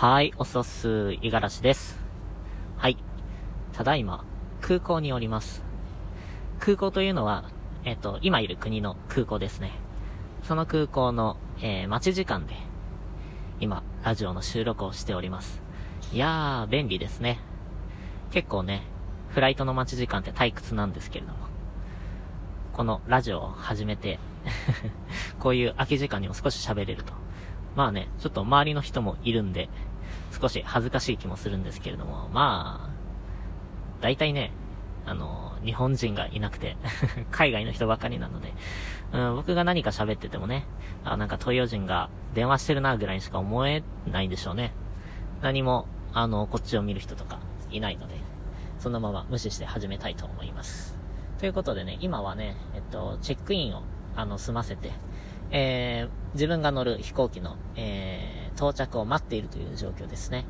[0.00, 1.98] はい、おそす、いがらしです。
[2.76, 2.96] はい。
[3.72, 4.24] ただいま、
[4.60, 5.64] 空港におります。
[6.60, 7.50] 空港というのは、
[7.82, 9.72] えっ、と、今いる国の空港ですね。
[10.44, 12.54] その空港の、えー、待ち時間で、
[13.58, 15.60] 今、ラジオの収録をしております。
[16.12, 17.40] いやー、便利ですね。
[18.30, 18.84] 結構ね、
[19.30, 21.38] フライトの待ち時間って退屈なんですけれども、
[22.72, 24.20] このラジオを始めて
[25.40, 27.12] こういう空き時間にも少し喋れると。
[27.78, 29.68] まあね、ちょっと周りの人もいるんで、
[30.32, 32.90] 少し恥ずかしい気もするんですけれども、まあ、
[34.00, 34.50] 大体ね、
[35.06, 36.76] あの、日本人がいなくて
[37.30, 38.52] 海外の人ばかりなので、
[39.12, 40.64] うん、僕が何か喋っててもね、
[41.04, 44.72] あ、なんか東洋人が電話してるなぐらいにしか思えないんでしょうね。
[45.40, 47.38] 何も、あの、こっちを見る人とか
[47.70, 48.16] いないので、
[48.80, 50.98] そのまま無視して始めたいと思います。
[51.38, 53.84] ということでね、今はね、えっと、チェックインを、
[54.16, 54.90] あの、済ませて、
[55.50, 60.44] えー、自分が乗る飛行機の、えー、到着を待っているという状況ですね。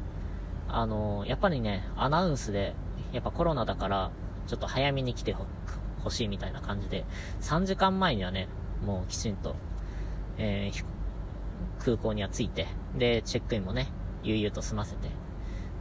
[0.68, 2.74] あのー、やっぱりね、アナウンスで、
[3.12, 4.10] やっぱコロナだから、
[4.46, 5.46] ちょっと早めに来てほ、
[5.98, 7.04] 欲しいみたいな感じで、
[7.40, 8.48] 3時間前にはね、
[8.84, 9.56] もうきちんと、
[10.36, 10.84] えー、
[11.84, 13.88] 空港には着いて、で、チェックインもね、
[14.22, 15.08] 悠々と済ませて、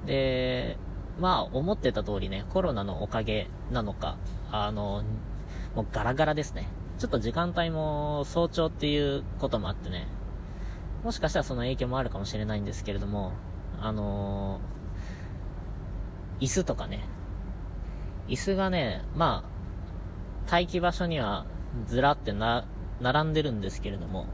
[0.05, 0.77] で、
[1.19, 4.17] まあ、思ってた通りね、コロナのおかげなのか、
[4.51, 5.03] あの、
[5.75, 6.67] もうガラガラですね。
[6.97, 10.07] ちょっと時間帯も早朝っていうこともあってね、
[11.03, 13.33] もしかしたらその影響もあるかもしれないんですけれども、
[13.79, 17.07] あのー、椅子とかね、
[18.27, 19.43] 椅子がね、ま
[20.47, 21.45] あ、待機場所には
[21.85, 22.65] ずらってな、
[22.99, 24.25] 並んでるんですけれども、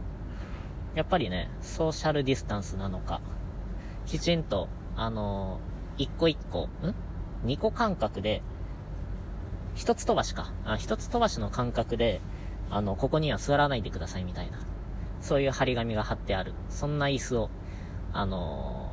[0.96, 3.20] やっぱりね、ソーシャルディスタンスなのか、
[4.06, 6.96] きちんと、あのー、一個一個、ん？
[7.44, 8.42] 二個間隔で、
[9.76, 10.54] 一つ飛ばしか。
[10.64, 12.22] あ、一つ飛ばしの間隔で、
[12.76, 14.58] あの、ここには座らないでくださいみたいな、
[15.22, 17.50] そういう張り紙が貼ってある、そんな椅子を、
[18.12, 18.92] あの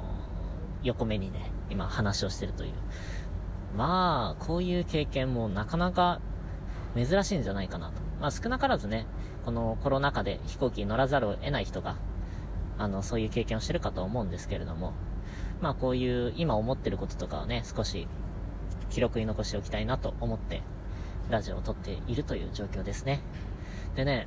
[0.83, 2.73] ー、横目にね、今話をしてるという。
[3.77, 6.21] まあ、こういう経験もなかなか
[6.95, 8.03] 珍しいんじゃないかなと。
[8.21, 9.07] まあ少なからずね、
[9.45, 11.97] このコロナ禍で飛行機に乗らざるを得ない人が、
[12.79, 14.93] あの、そういう経験をしてるかと思うんですけれども、
[15.61, 18.09] まあこういう今思ってることとかをね、少し
[18.91, 20.63] 記録に残しておきたいなと思って、
[21.31, 23.21] ラジオを撮っているという状況ですね。
[23.97, 24.27] でね、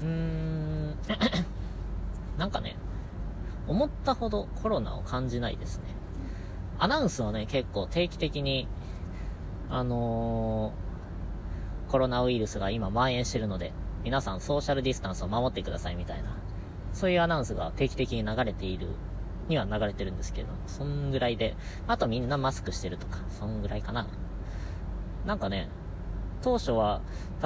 [0.00, 0.96] うーん、
[2.38, 2.76] なんかね、
[3.66, 5.84] 思ったほどコロナを感じないですね。
[6.78, 8.68] アナウンスはね、結構定期的に、
[9.70, 13.72] あのー、コロナウイルスが今蔓延してるので、
[14.04, 16.36] 皆さんソーシャルディスタンスを守ってくださいみたいな、
[16.92, 18.88] そういうアナウンスが定期的に流れている、
[19.48, 21.56] には流れてるんですけど、そんぐらいで、
[21.86, 24.06] あとみんなマスクしてるとか、そんぐらいかな。
[25.24, 25.68] なんかね、
[26.42, 27.00] 当初は、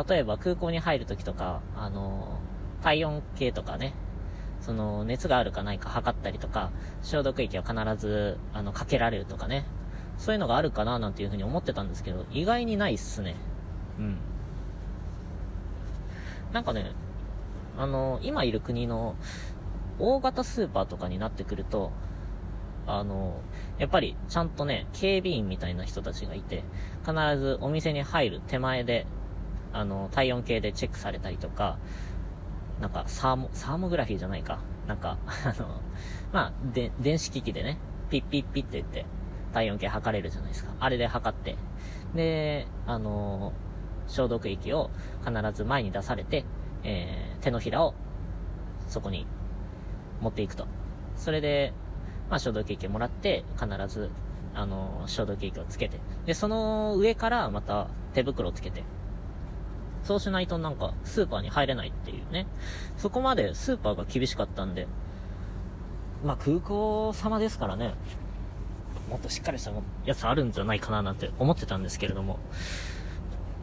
[0.08, 2.38] 例えば空港に入るときとか、あの、
[2.82, 3.94] 体温計とかね、
[4.60, 6.70] その、熱があるかないか測ったりとか、
[7.02, 9.64] 消毒液は必ず、あの、かけられるとかね、
[10.18, 13.36] そういうのがあるかななんていうふうに思ってたんですけど、意外にないっすね。
[13.98, 14.18] うん。
[16.52, 16.92] なんかね、
[17.78, 19.14] あの、今いる国の
[19.98, 21.90] 大型スーパーとかになってくると、
[22.86, 23.40] あの、
[23.78, 26.64] やっぱりちゃんとね、警備員みたいな人たちがいて、
[27.04, 29.06] 必ずお店に入る手前で、
[29.72, 31.78] あの、体温計でチェックされたりとか、
[32.80, 34.60] なんかサーモ、サーモグラフィーじゃないか。
[34.86, 35.80] なんか、 あの、
[36.32, 39.06] まあ、で、電子機器でね、ピッピッピッって言って、
[39.52, 40.72] 体温計測れるじゃないですか。
[40.80, 41.56] あれで測って、
[42.14, 43.52] で、あの
[44.06, 44.90] 消毒液を
[45.24, 46.44] 必ず前に出されて、
[46.82, 47.94] えー、手のひらを
[48.88, 49.26] そこに
[50.20, 50.66] 持っていくと。
[51.16, 51.72] それで、
[52.30, 54.10] まあ、消毒液をもらって、必ず、
[54.54, 55.98] あの、消毒液をつけて。
[56.26, 58.84] で、その上からまた手袋をつけて。
[60.04, 62.46] そうしないとなんか、スーパーに入れないっていうね。
[62.96, 64.86] そこまでスーパーが厳しかったんで、
[66.24, 67.94] まあ、空港様ですからね、
[69.10, 69.72] もっとしっかりした
[70.04, 72.38] やつあるんじゃないかななんて思ってたんですけれども、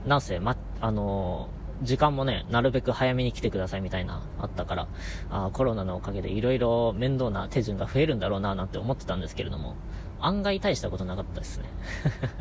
[0.05, 1.49] なんせ、ま、あの
[1.83, 4.87] 時間もね、なるべく早めに来てくださいみたいな、あったから、
[5.29, 9.75] あコロナのおかげで色々面倒な手順が増えるんだろうななんて思ってたんですけれども、
[10.19, 11.65] 案外大したことなかったですね。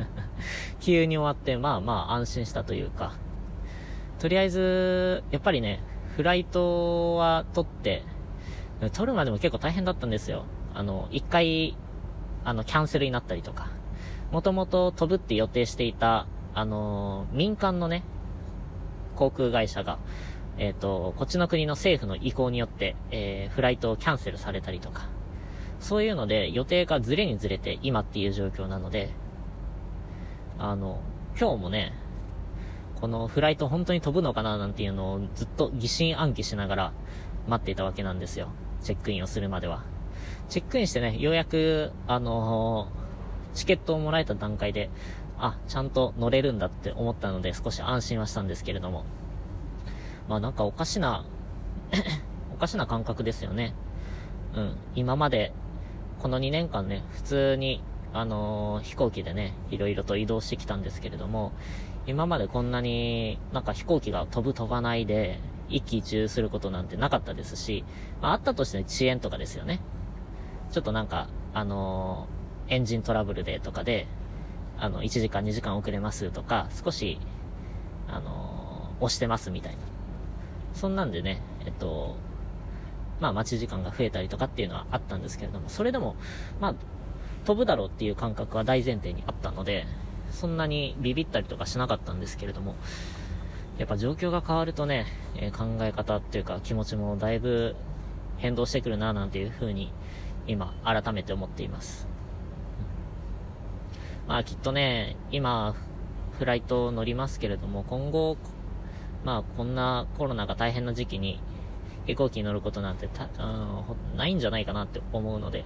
[0.81, 3.15] 急に終わって、まあまあ安心したというか、
[4.19, 5.83] とりあえず、やっぱりね、
[6.17, 8.03] フライトは取って、
[8.95, 10.45] 取るまでも結構大変だったんですよ。
[10.75, 11.77] あの、一回、
[12.45, 13.69] あの、キャンセルになったりとか。
[14.33, 18.03] もともと飛ぶって予定していた、あの民間のね、
[19.17, 19.99] 航空会社が、
[20.59, 25.09] えっ、ー、と、こっちの国の政府の意向によって、えー、フライトをキャンセルされたりとか、
[25.81, 29.11] そういうので予定がずれにずれて今っていう状況なので、
[30.59, 31.01] あの、
[31.39, 31.93] 今日もね、
[33.01, 36.93] このフライト本当に飛ぶのかななんていうのをずっと疑心暗鬼しながら
[37.47, 38.49] 待っていたわけなんですよ。
[38.83, 39.85] チェックインをするまでは。
[40.49, 44.89] チェックインしてね、ようやく、あのー、チケットをもらえた段階で、
[45.39, 49.05] あ、ちゃんと乗れるんだって思ったので少し安心はしたんですけれども。
[50.29, 51.25] まあなんかおかしな
[52.55, 53.75] おかしな感覚ですよね。
[54.55, 54.77] うん。
[54.95, 55.53] 今まで、
[56.21, 61.53] この2年間ね、普通に、あのー、飛行機でね、いろいろと移動してきたんですけれども、
[62.07, 67.85] 今までこんなになんか飛行機が飛ぶ飛ばないで、一喜一憂することなんてなかったですし、
[68.23, 69.81] まあ、あったとして遅延とかですよね。
[70.71, 74.07] ちょっとなんか、あのー、エンジントラブルでとかで、
[74.79, 77.19] あの、1時間2時間遅れますとか、少し、
[78.09, 79.79] あの、押してますみたいな。
[80.75, 82.17] そんなんでね、えっと、
[83.21, 86.17] まあ待ち時間が増えたりとかっていうのはあったんですけれども、それでも、
[86.61, 86.75] まあ、
[87.45, 89.87] 飛ぶだろうっていう感覚は大前提にあったので、
[90.31, 92.75] そんなにビビったりとかしなかったんですけれども、
[93.79, 95.07] やっぱ状況が変わるとね、
[95.37, 97.77] えー、考え方っていうか気持ちもだいぶ
[98.39, 99.93] 変動してくるななんていう風に
[100.47, 102.09] 今改めて思っています。
[104.27, 105.75] まあきっとね、今
[106.39, 108.37] フライト乗りますけれども今後、
[109.25, 111.41] まあこんなコロナが大変な時期に
[112.07, 115.65] 飛行機に乗ることなんてた、うん、ないんじゃないかなって思うので、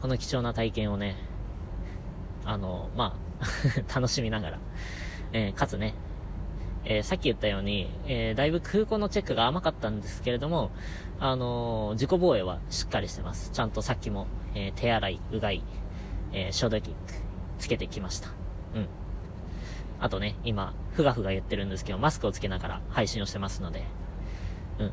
[0.00, 1.16] この貴重な体験をね、
[2.44, 3.42] あの、まあ
[3.94, 4.58] 楽しみながら、
[5.32, 5.94] えー、かつね、
[6.84, 10.70] えー、さっき言ったように、えー、だいぶ空港のチェックが甘かったんですけれども、
[11.20, 13.50] あの自己防衛はしっかりしてます。
[13.52, 15.62] ちゃんとさっきも、え手洗い、うがい、
[16.32, 16.94] え消毒液
[17.62, 18.28] つけてきました。
[18.74, 18.88] うん。
[20.00, 23.84] あとね、今、ふがふが言ってるんですけど、マスクをつけながら配信をしてますので、
[24.80, 24.92] うん。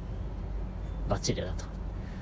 [1.09, 1.65] バッチリだと。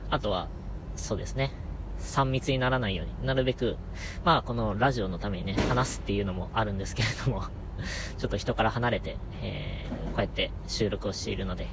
[0.09, 0.47] あとは、
[0.95, 1.51] そうですね。
[1.99, 3.75] 3密にならないように、なるべく、
[4.23, 7.43] まあ、このラジオのためにね、話すっていうのもあるんですけれども
[8.17, 11.67] ちょっと人から離れて、えー、こうやって収録をしているので、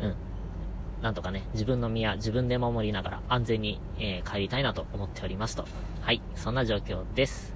[0.00, 0.14] うん。
[1.02, 5.66] なんとかね、自分の身は自分で守りながら安全に、えー、帰りたいなと思っておりますと。
[6.00, 7.55] はい、そんな状況です。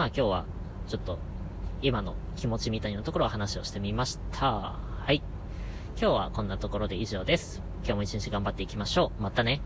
[0.00, 0.46] まあ今日は、
[0.88, 1.18] ちょっと、
[1.82, 4.46] 今の気持ちみたいなところを話をしてみました。
[4.46, 5.22] はい。
[5.88, 7.60] 今日はこんなところで以上です。
[7.84, 9.22] 今日も一日頑張っていきましょう。
[9.22, 9.60] またね。